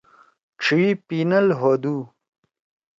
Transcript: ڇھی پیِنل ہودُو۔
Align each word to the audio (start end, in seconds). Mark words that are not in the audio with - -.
ڇھی 0.61 0.81
پیِنل 1.07 1.47
ہودُو۔ 1.59 1.95